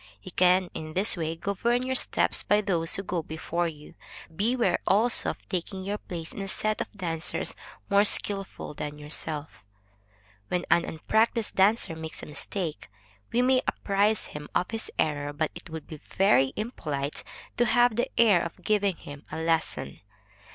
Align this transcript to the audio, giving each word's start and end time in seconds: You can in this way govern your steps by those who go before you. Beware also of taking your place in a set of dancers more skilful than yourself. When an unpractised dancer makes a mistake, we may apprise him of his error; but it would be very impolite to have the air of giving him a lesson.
You 0.23 0.31
can 0.31 0.71
in 0.73 0.93
this 0.95 1.15
way 1.15 1.35
govern 1.35 1.83
your 1.83 1.93
steps 1.93 2.41
by 2.41 2.61
those 2.61 2.95
who 2.95 3.03
go 3.03 3.21
before 3.21 3.67
you. 3.67 3.93
Beware 4.35 4.79
also 4.87 5.29
of 5.29 5.47
taking 5.47 5.83
your 5.83 5.99
place 5.99 6.31
in 6.31 6.41
a 6.41 6.47
set 6.47 6.81
of 6.81 6.91
dancers 6.93 7.55
more 7.87 8.03
skilful 8.03 8.73
than 8.73 8.97
yourself. 8.97 9.63
When 10.47 10.65
an 10.71 10.85
unpractised 10.85 11.53
dancer 11.55 11.95
makes 11.95 12.23
a 12.23 12.25
mistake, 12.25 12.89
we 13.31 13.43
may 13.43 13.61
apprise 13.67 14.25
him 14.33 14.49
of 14.55 14.71
his 14.71 14.89
error; 14.97 15.33
but 15.33 15.51
it 15.53 15.69
would 15.69 15.85
be 15.85 15.97
very 15.97 16.51
impolite 16.55 17.23
to 17.57 17.65
have 17.65 17.95
the 17.95 18.09
air 18.19 18.41
of 18.41 18.63
giving 18.63 18.95
him 18.95 19.23
a 19.31 19.37
lesson. 19.39 19.99